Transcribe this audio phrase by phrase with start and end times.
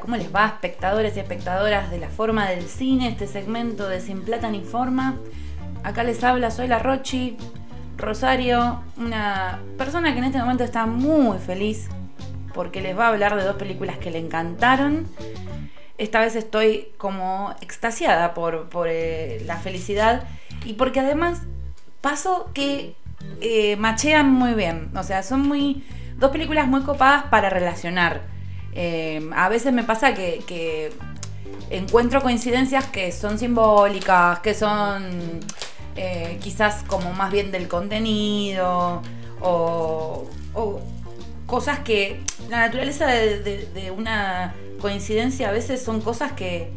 [0.00, 3.08] ¿cómo les va, espectadores y espectadoras de la forma del cine?
[3.08, 5.18] Este segmento de Sin Plata ni Forma.
[5.84, 7.36] Acá les habla, soy la Rochi
[7.96, 11.88] Rosario, una persona que en este momento está muy feliz
[12.54, 15.06] porque les va a hablar de dos películas que le encantaron.
[15.98, 20.24] Esta vez estoy como extasiada por, eh, la felicidad
[20.64, 21.42] y porque además
[22.00, 22.94] paso que
[23.40, 24.90] eh, machean muy bien.
[24.96, 25.84] O sea, son muy
[26.16, 28.39] dos películas muy copadas para relacionar.
[28.74, 30.92] Eh, a veces me pasa que,
[31.70, 35.40] encuentro coincidencias que son simbólicas, que son
[35.96, 39.02] eh, quizás como más bien del contenido
[39.40, 40.26] o,
[41.46, 46.70] cosas que la naturaleza de, una coincidencia a veces son cosas que,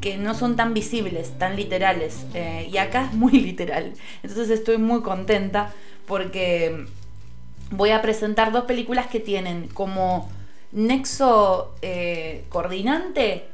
[0.00, 2.24] que no son tan visibles, tan literales.
[2.34, 3.92] Eh, y acá es muy literal.
[4.22, 5.72] Entonces estoy muy contenta
[6.06, 6.86] porque
[7.70, 10.30] voy a presentar dos películas que tienen como
[10.72, 13.48] nexo eh, coordinante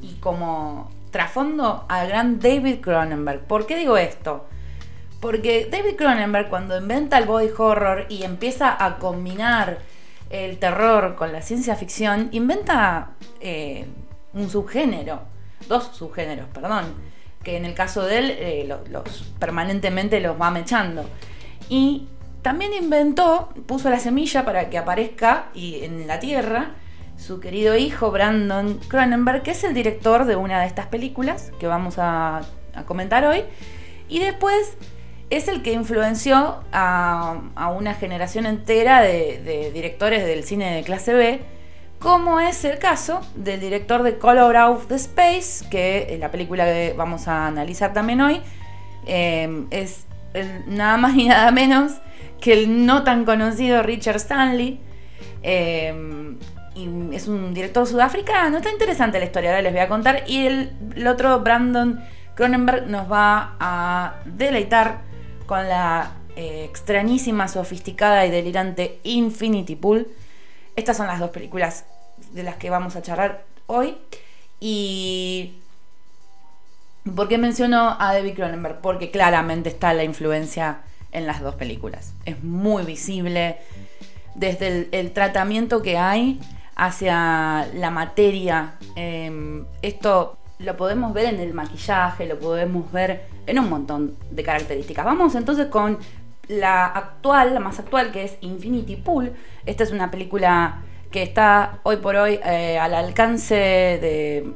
[0.00, 3.40] y como trasfondo al gran David Cronenberg.
[3.46, 4.46] ¿Por qué digo esto?
[5.20, 9.78] Porque David Cronenberg cuando inventa el body horror y empieza a combinar
[10.30, 13.86] el terror con la ciencia ficción, inventa eh,
[14.32, 15.20] un subgénero,
[15.68, 16.94] dos subgéneros, perdón,
[17.44, 21.04] que en el caso de él eh, los, permanentemente los va mechando.
[21.68, 22.08] Y
[22.42, 26.72] también inventó, puso la semilla para que aparezca y en la Tierra
[27.16, 31.68] su querido hijo Brandon Cronenberg, que es el director de una de estas películas que
[31.68, 32.42] vamos a,
[32.86, 33.44] comentar hoy.
[34.08, 34.76] Y después
[35.30, 37.40] es el que influenció a,
[37.78, 41.40] una generación entera de, directores del cine de clase B,
[42.00, 46.64] como es el caso del director de Color Out the Space, que es la película
[46.64, 48.40] que vamos a analizar también hoy,
[49.06, 50.06] eh, es
[50.66, 51.92] nada más y nada menos
[52.40, 54.80] que el no tan conocido Richard Stanley.
[55.42, 56.36] Eh,
[56.74, 58.58] y es un director sudafricano.
[58.58, 60.24] Está interesante la historia, ahora les voy a contar.
[60.26, 62.02] Y el, otro, Brandon
[62.34, 65.00] Cronenberg, nos va a deleitar
[65.46, 70.08] con la eh, extrañísima, sofisticada y delirante Infinity Pool.
[70.76, 71.84] Estas son las dos películas
[72.32, 73.96] de las que vamos a charlar hoy.
[74.60, 75.61] Y.
[77.16, 78.80] ¿Por qué menciono a David Cronenberg?
[78.80, 82.14] Porque claramente está la influencia en las dos películas.
[82.24, 83.58] Es muy visible
[84.36, 86.40] desde el, tratamiento que hay
[86.76, 88.74] hacia la materia.
[88.94, 94.44] Em, esto lo podemos ver en el maquillaje, lo podemos ver en un montón de
[94.44, 95.04] características.
[95.04, 95.98] Vamos entonces con
[96.46, 99.32] la actual, la más actual, que es Infinity Pool.
[99.66, 104.52] Esta es una película que está hoy por hoy eh, al alcance de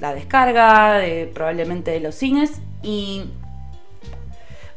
[0.00, 2.60] la descarga, de probablemente de los cines.
[2.82, 3.24] Y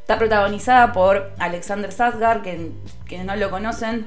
[0.07, 2.71] Está protagonizada por Alexander Sasgar, que
[3.03, 4.05] quienes no lo conocen,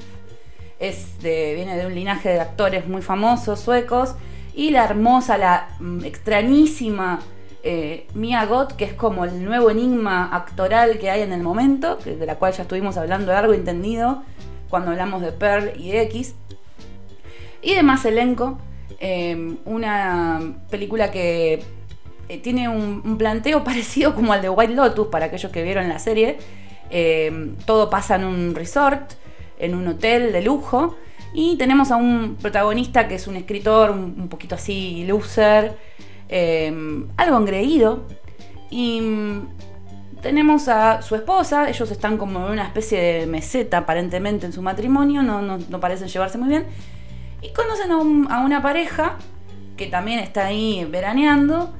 [0.78, 4.14] es de, viene de un linaje de actores muy famosos suecos.
[4.54, 7.20] Y la hermosa, la mm, extrañísima
[7.62, 11.96] eh, Mia Gott, que es como el nuevo enigma actoral que hay en el momento,
[11.96, 14.22] de la cual ya estuvimos hablando largo entendido
[14.70, 16.34] cuando hablamos de Pearl y de X.
[17.60, 18.56] Y demás elenco,
[19.00, 21.62] eh, una película que
[22.30, 25.98] eh, tiene un, planteo parecido como al de White Lotus, para aquellos que vieron la
[25.98, 26.38] serie.
[26.90, 29.12] Eh, todo pasa en un resort,
[29.58, 30.96] en un hotel de lujo.
[31.34, 35.76] Y tenemos a un protagonista que es un escritor un, poquito así loser,
[36.28, 36.72] eh,
[37.16, 38.06] algo engreído.
[38.70, 39.48] Y mm,
[40.22, 44.62] tenemos a su esposa, ellos están como en una especie de meseta aparentemente en su
[44.62, 46.66] matrimonio, no, no, parecen llevarse muy bien.
[47.42, 49.16] Y conocen a, una pareja
[49.76, 51.72] que también está ahí veraneando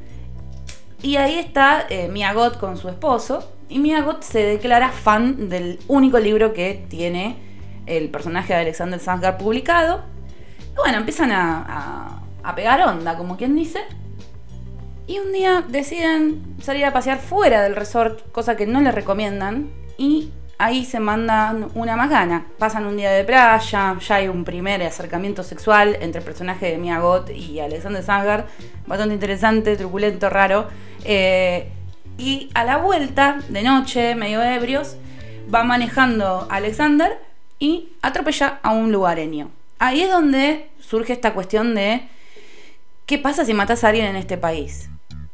[1.03, 3.53] y ahí está eh, Mia Gott con su esposo.
[3.69, 7.37] Y Mia Gott se declara fan del único libro que tiene
[7.87, 10.03] el personaje de Alexander Sansgar publicado.
[10.73, 13.81] Y bueno, empiezan a, a, pegar onda, como quien dice.
[15.07, 19.71] Y un día deciden salir a pasear fuera del resort, cosa que no les recomiendan.
[19.99, 20.31] Y
[20.61, 22.47] ahí se mandan una magana.
[22.59, 26.77] Pasan un día de playa, ya hay un primer acercamiento sexual entre el personaje de
[26.77, 28.47] Mia Gott y Alexander Sansgar.
[28.87, 30.69] Bastante interesante, truculento, raro.
[31.05, 31.73] Eh,
[32.19, 34.97] y a la vuelta, de noche, medio ebrios,
[35.53, 37.19] va manejando Alexander
[37.59, 39.51] y atropella a un lugareño.
[39.79, 42.03] Ahí es donde surge esta cuestión de
[43.07, 44.91] ¿qué pasa si matas a alguien en este país?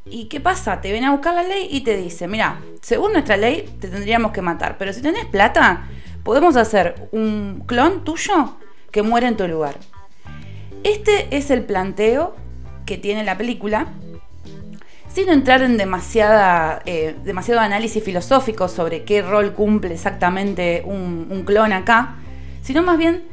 [0.08, 0.80] ¿Y qué pasa?
[0.80, 4.30] Te viene a buscar la ley y te dice, mira, según nuestra ley te tendríamos
[4.30, 5.88] que matar, pero si tenés plata,
[6.22, 8.56] podemos hacer un clon tuyo
[8.92, 9.74] que muere en tu lugar.
[10.84, 12.36] Este es el planteo
[12.84, 13.88] que tiene la película
[15.08, 21.72] sin entrar en demasiada, eh, demasiado análisis filosófico sobre qué rol cumple exactamente un, clon
[21.72, 22.16] acá,
[22.62, 23.24] sino más bien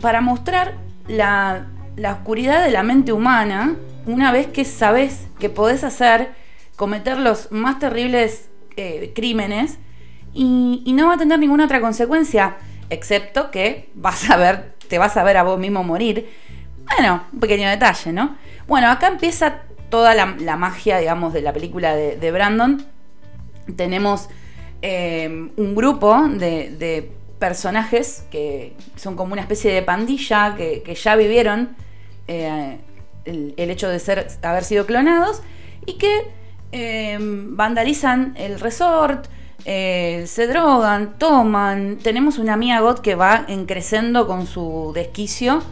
[0.00, 0.76] para mostrar
[1.08, 1.66] la,
[1.96, 3.76] la oscuridad de la mente humana
[4.06, 6.30] una vez que sabes que podés hacer,
[6.76, 9.78] cometer los más terribles eh, crímenes
[10.32, 12.56] y, no va a tener ninguna otra consecuencia,
[12.88, 16.28] excepto que vas a ver, te vas a ver a vos mismo morir.
[16.96, 18.36] Bueno, un pequeño detalle, ¿no?
[18.66, 22.84] Bueno, acá empieza toda la, magia, digamos, de la película de, Brandon.
[23.76, 24.28] Tenemos
[24.82, 31.70] eh, un grupo de, personajes que son como una especie de pandilla que, ya vivieron
[32.28, 32.78] eh,
[33.30, 35.42] el, hecho de ser, haber sido clonados
[35.86, 36.28] y que
[36.72, 39.26] eh, vandalizan el resort,
[39.64, 41.98] se drogan, toman.
[41.98, 45.62] Tenemos una Mia God que va creciendo con su desquicio,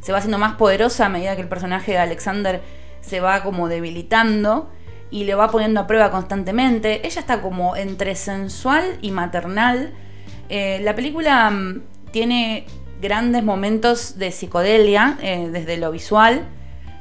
[0.00, 2.60] se va haciendo más poderosa a medida que el personaje de Alexander
[3.00, 4.70] se va como debilitando
[5.10, 7.06] y le va poniendo a prueba constantemente.
[7.06, 9.92] Ella está como entre sensual y maternal.
[10.48, 12.66] Eh, la película mm, tiene
[13.00, 16.46] grandes momentos de psicodelia eh, desde lo visual.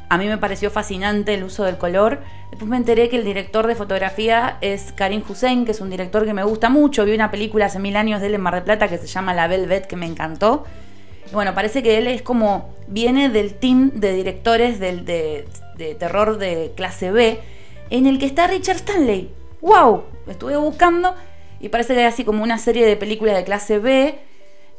[0.09, 2.21] A mí me pareció fascinante el uso del color.
[2.49, 6.25] Después me enteré que el director de fotografía es Karim Hussein, que es un director
[6.25, 7.03] que me gusta mucho.
[7.05, 9.33] Vi una película hace mil años de él en Mar del Plata que se llama
[9.33, 10.65] La Velvet, que me encantó.
[11.29, 12.73] Y bueno, parece que él es como.
[12.87, 15.45] viene del team de directores de
[15.99, 17.39] terror de clase B,
[17.89, 19.29] en el que está Richard Stanley.
[19.61, 20.03] ¡Wow!
[20.27, 21.15] Estuve buscando
[21.59, 24.19] y parece que hay así como una serie de películas de clase B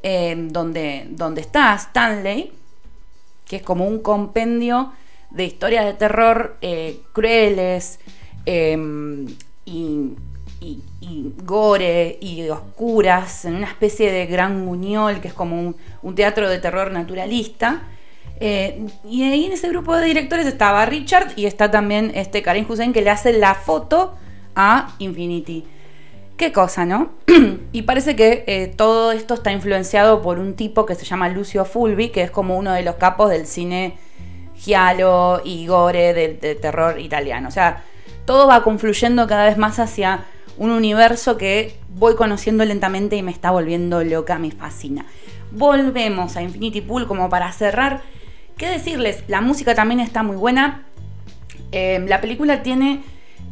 [0.03, 2.53] eh, donde, donde está Stanley,
[3.47, 4.93] que es como un compendio
[5.31, 8.01] de historias de terror eh, crueles
[8.47, 9.27] em,
[9.65, 10.15] y,
[11.45, 16.59] gore y oscuras, en una especie de gran muñol, que es como un teatro de
[16.59, 17.83] terror naturalista.
[18.41, 22.67] Eh, y ahí en ese grupo de directores estaba Richard y está también este Karim
[22.69, 24.15] Hussein que le hace la foto
[24.55, 25.65] a Infinity.
[26.37, 27.11] Qué cosa, ¿no?
[27.73, 31.65] y parece que eh, todo esto está influenciado por un tipo que se llama Lucio
[31.65, 33.99] Fulvi, que es como uno de los capos del cine
[34.59, 37.49] giallo y gore del, terror italiano.
[37.49, 37.85] O sea,
[38.25, 40.25] todo va confluyendo cada vez más hacia
[40.57, 45.07] un universo que voy conociendo lentamente y me está volviendo loca, me fascina.
[45.51, 48.03] Volvemos a Infinity Pool como para cerrar
[48.59, 49.23] ¿Qué decirles?
[49.29, 50.83] La música también está muy buena.
[51.71, 53.05] Em, la película tiene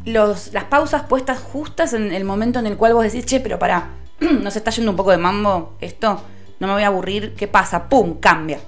[0.03, 3.91] las pausas puestas justas en el momento en el cual vos decís, che, pero pará,
[4.19, 6.21] nos está yendo un poco de mambo esto,
[6.59, 7.87] no me voy a aburrir, ¿qué pasa?
[7.87, 8.19] ¡Pum!
[8.19, 8.59] Cambia.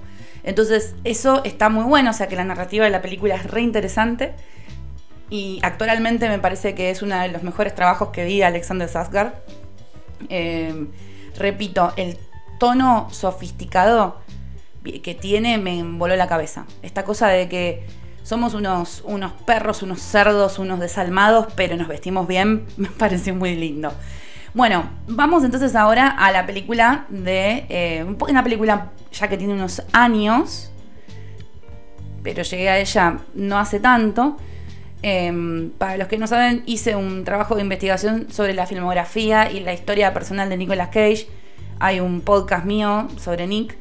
[0.44, 3.62] Entonces, eso está muy bueno, o sea que la narrativa de la película es re
[3.62, 4.34] interesante.
[5.30, 8.90] Y actualmente me parece que es uno de los mejores trabajos que vi de Alexander
[8.90, 9.34] Sasgard.
[10.28, 10.90] Em,
[11.38, 12.18] repito, el
[12.60, 14.18] tono sofisticado
[15.04, 16.66] que tiene me voló la cabeza.
[16.82, 17.86] Esta cosa de que
[18.24, 23.56] somos unos, unos perros, unos cerdos, unos desalmados, pero nos vestimos bien, me pareció muy
[23.56, 23.92] lindo.
[24.54, 27.66] Bueno, vamos entonces ahora a la película de.
[27.70, 30.72] Eh, una película ya que tiene unos años,
[32.24, 34.38] pero llegué a ella no hace tanto.
[35.02, 39.62] Em, para los que no saben, hice un trabajo de investigación sobre la filmografía y
[39.62, 41.28] la historia personal de Nicolas Cage.
[41.80, 43.78] Hay un podcast mío sobre Nick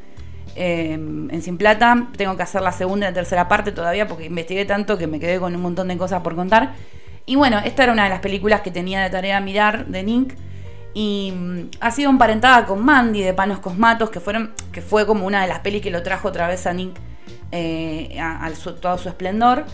[0.60, 2.08] Em, en Sin Plata.
[2.16, 5.20] Tengo que hacer la segunda y la tercera parte todavía porque investigué tanto que me
[5.20, 6.74] quedé con un montón de cosas por contar.
[7.26, 10.36] Y bueno, esta era una de las películas que tenía de tarea mirar de Nick.
[10.94, 15.26] Y mm, ha sido emparentada con Mandy de Panos Cosmatos, que, fueron, que fue como
[15.26, 16.96] una de las pelis que lo trajo otra vez a Nick
[17.52, 19.64] eh, a, todo su esplendor.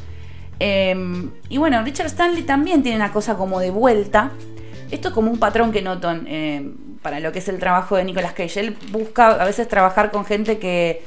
[0.58, 4.30] Em, y bueno, Richard Stanley también tiene una cosa como de vuelta.
[4.90, 8.04] Esto es como un patrón que noto en, para lo que es el trabajo de
[8.04, 8.60] Nicolas Cage.
[8.60, 11.02] Él busca a veces trabajar con gente que,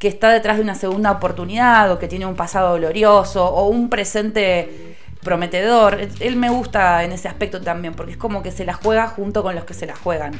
[0.00, 4.96] está detrás de una segunda oportunidad o que tiene un pasado glorioso o un presente
[5.22, 5.98] prometedor.
[6.20, 9.42] Él me gusta en ese aspecto también, porque es como que se la juega junto
[9.42, 10.32] con los que se la juegan.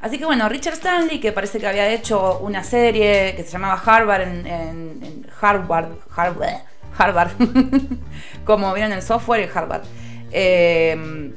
[0.00, 3.80] Así que bueno, Richard Stanley, que parece que había hecho una serie que se llamaba
[3.84, 5.92] Harvard en, Harvard,
[6.96, 7.30] Harvard,
[8.44, 9.82] como vieron el software y Harvard.
[10.30, 11.32] Eh,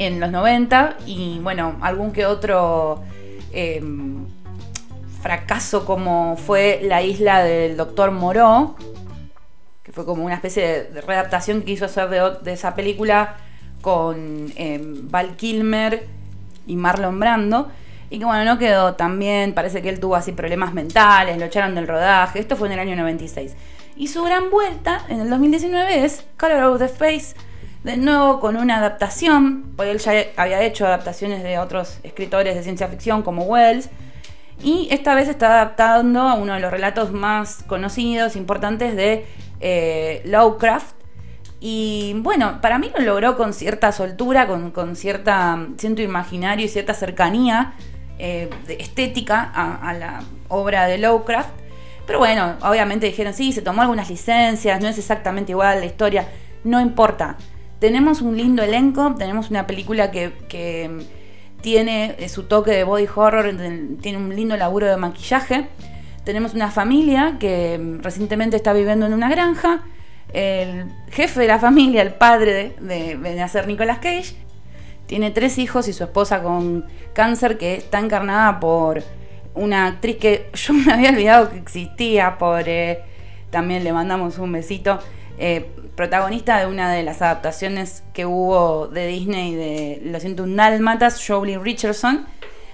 [0.00, 3.02] en los 90 y bueno, algún que otro
[3.52, 4.26] em,
[5.20, 8.76] fracaso como fue La isla del doctor Moreau,
[9.92, 13.36] fue como una especie de, readaptación que quiso hacer de, esa película
[13.80, 16.06] con em, Val Kilmer
[16.66, 17.68] y Marlon Brando.
[18.10, 21.44] Y que bueno, no quedó tan bien, parece que él tuvo así problemas mentales, lo
[21.44, 23.54] echaron del rodaje, esto fue en el año 96.
[23.96, 27.36] Y su gran vuelta en el 2019 es Color of the Face,
[27.84, 32.64] de nuevo con una adaptación, porque él ya había hecho adaptaciones de otros escritores de
[32.64, 33.90] ciencia ficción como Wells,
[34.62, 39.24] y esta vez está adaptando a uno de los relatos más conocidos, importantes de
[39.60, 40.96] eh, Lovecraft.
[41.60, 45.58] Y bueno, para mí lo logró con cierta soltura, con, con cierta
[45.98, 47.74] imaginario y cierta cercanía
[48.18, 48.48] eh,
[48.78, 51.50] estética a, a la obra de Lovecraft.
[52.06, 56.26] Pero bueno, obviamente dijeron, sí, se tomó algunas licencias, no es exactamente igual la historia,
[56.64, 57.36] no importa.
[57.78, 60.90] Tenemos un lindo elenco, tenemos una película que, que
[61.60, 63.54] tiene eh, su toque de body horror,
[64.00, 65.68] tiene un lindo laburo de maquillaje.
[66.30, 69.82] Tenemos una familia que mm, recientemente está viviendo en una granja.
[70.32, 74.36] El jefe de la familia, el padre de, hacer Nicolas Cage,
[75.06, 76.84] tiene tres hijos y su esposa con
[77.14, 79.02] cáncer que está encarnada por
[79.54, 82.64] una actriz que yo me había olvidado que existía, por
[83.50, 85.00] también le mandamos un besito,
[85.36, 90.54] eh, protagonista de una de las adaptaciones que hubo de Disney de Lo siento, un
[90.54, 92.28] Dálmatas, Jolie Richardson.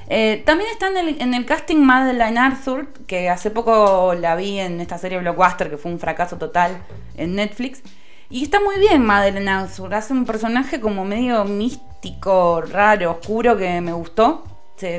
[0.08, 4.98] Eh, también está en el, casting Madeline Arthur, que hace poco la vi en esta
[4.98, 6.78] serie Blockbuster, que fue un fracaso total
[7.16, 7.82] en Netflix.
[8.30, 13.80] Y está muy bien Madeline Arthur, hace un personaje como medio místico, raro, oscuro, que
[13.80, 14.44] me gustó.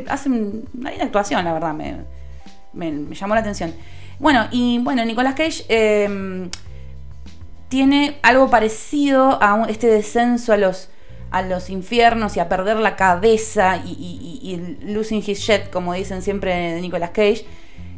[0.07, 3.73] Hace una linda actuación, la verdad, me, llamó la atención.
[4.19, 6.49] Bueno, y bueno, Nicolas Cage eh,
[7.69, 10.89] tiene algo parecido a este descenso a los,
[11.31, 16.55] a los infiernos y a perder la cabeza y, losing his shit, como dicen siempre
[16.55, 17.45] de Nicolas Cage,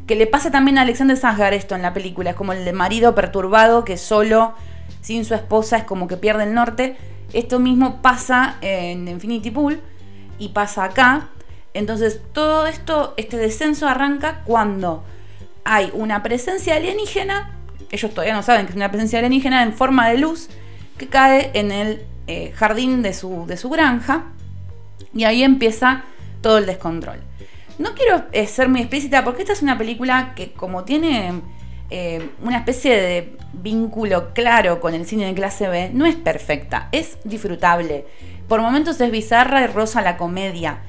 [0.06, 2.72] que le pasa también a Alexander Skarsgård esto en la película, es como el de
[2.72, 4.54] marido perturbado que solo,
[5.00, 6.96] sin su esposa, es como que pierde el norte.
[7.32, 9.80] Esto mismo pasa en Infinity Pool
[10.38, 11.28] y pasa acá.
[11.74, 15.04] Entonces todo esto, este descenso arranca cuando
[15.64, 17.54] hay una presencia alienígena
[17.90, 20.48] ellos todavía no saben que es una presencia alienígena en forma de luz
[20.96, 24.26] que cae en el eh, jardín de su, de su granja
[25.14, 26.04] y ahí empieza
[26.40, 27.20] todo el descontrol.
[27.78, 31.40] No quiero eh, ser muy explícita porque esta es una película que como tiene
[31.90, 36.88] eh, una especie de vínculo claro con el cine de clase B, no es perfecta,
[36.92, 38.06] es disfrutable.
[38.48, 40.80] Por momentos es bizarra y rosa la comedia.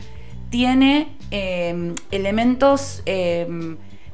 [0.49, 3.03] Tiene elementos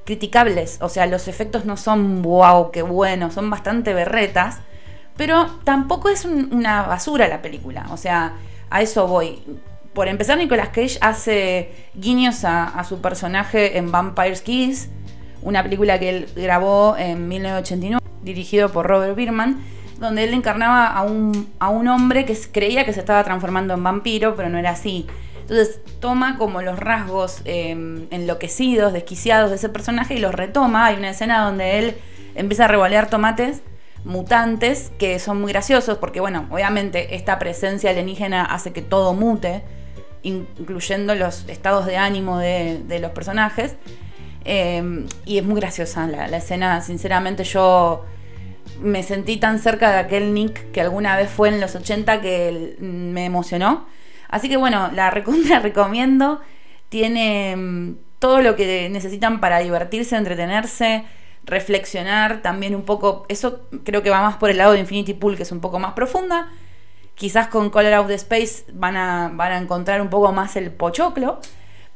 [0.07, 0.79] criticables.
[0.81, 4.61] O sea, los efectos no son wow, qué bueno, son bastante berretas.
[5.17, 7.87] Pero tampoco es una basura la película.
[7.91, 8.33] O sea,
[8.69, 9.41] a eso voy.
[9.93, 14.89] Por empezar, Nicolas Cage hace guiños a, su personaje en Vampire's Kiss,
[15.41, 19.57] una película que él grabó en 1989, dirigido por Robert Bierman,
[19.99, 23.83] donde él encarnaba a un, a un hombre que creía que se estaba transformando en
[23.83, 25.07] vampiro, pero no era así.
[25.41, 30.85] Entonces toma como los rasgos em, enloquecidos, desquiciados de ese personaje y los retoma.
[30.85, 31.97] Hay una escena donde él
[32.35, 33.63] empieza a revolear tomates
[34.07, 39.63] mutantes que son muy graciosos porque, bueno, obviamente esta presencia alienígena hace que todo mute,
[40.23, 43.75] incluyendo los estados de ánimo de, los personajes.
[44.45, 48.05] Em, y es muy graciosa la, la, escena, sinceramente yo
[48.79, 52.77] me sentí tan cerca de aquel Nick que alguna vez fue en los 80 que
[52.79, 53.87] me emocionó.
[54.29, 55.11] Así que bueno, la
[55.61, 56.39] recomiendo.
[56.87, 61.03] Tiene mm, todo lo que necesitan para divertirse, entretenerse,
[61.47, 63.25] reflexionar también un poco.
[63.29, 65.79] Eso creo que va más por el lado de Infinity Pool, que es un poco
[65.79, 66.49] más profunda.
[67.15, 70.71] Quizás con Color Out the Space van a, van a encontrar un poco más el
[70.71, 71.39] pochoclo.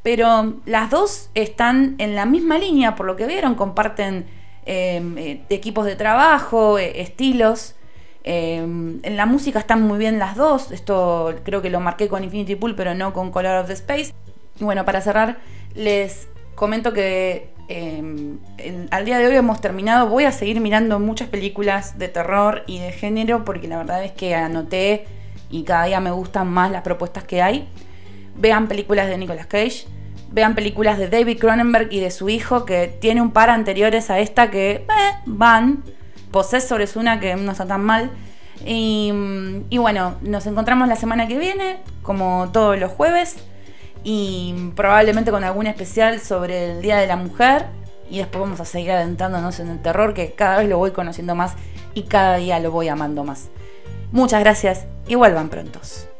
[0.02, 4.26] Pero las dos están en la misma línea, por lo que vieron, comparten
[4.66, 7.76] em, eh, equipos de trabajo, eh, estilos.
[8.24, 10.72] Em, en la música están muy bien las dos.
[10.72, 14.12] Esto creo que lo marqué con Infinity Pool, pero no con Color of the Space.
[14.60, 15.40] Bueno, para cerrar,
[15.76, 18.40] les comento que em,
[18.92, 20.08] al día de hoy hemos terminado.
[20.08, 24.12] Voy a seguir mirando muchas películas de terror y de género, porque la verdad es
[24.12, 25.06] que anoté
[25.50, 27.68] y cada día me gustan más las propuestas que hay.
[28.36, 29.86] Vean películas de Nicolas Cage.
[30.32, 34.20] Vean películas de David Cronenberg y de su hijo, que tiene un par anteriores a
[34.20, 34.86] esta que eh,
[35.26, 35.84] van
[36.32, 38.10] Possessor es una que no está tan mal.
[38.66, 39.12] Y,
[39.78, 43.44] bueno, nos encontramos la semana que viene, como todos los jueves,
[44.04, 47.66] y probablemente con algún especial sobre el Día de la Mujer.
[48.10, 51.34] Y después vamos a seguir adentrándonos en el terror, que cada vez lo voy conociendo
[51.34, 51.54] más
[51.94, 53.50] y cada día lo voy amando más.
[54.12, 56.11] Muchas gracias y vuelvan prontos.